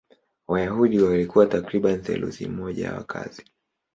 [0.47, 3.45] Wayahudi walikuwa takriban theluthi moja ya wakazi.